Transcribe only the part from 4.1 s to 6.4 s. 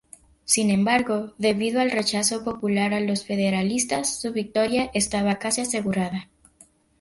su victoria estaba casi asegurada.